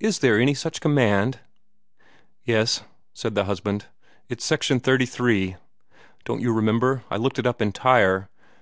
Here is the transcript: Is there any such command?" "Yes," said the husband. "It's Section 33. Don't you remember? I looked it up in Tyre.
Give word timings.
Is 0.00 0.20
there 0.20 0.40
any 0.40 0.54
such 0.54 0.80
command?" 0.80 1.40
"Yes," 2.42 2.84
said 3.12 3.34
the 3.34 3.44
husband. 3.44 3.84
"It's 4.30 4.42
Section 4.42 4.80
33. 4.80 5.56
Don't 6.24 6.40
you 6.40 6.54
remember? 6.54 7.04
I 7.10 7.18
looked 7.18 7.38
it 7.38 7.46
up 7.46 7.60
in 7.60 7.72
Tyre. 7.72 8.30